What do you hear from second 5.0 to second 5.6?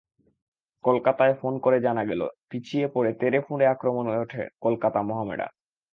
Mohammedan.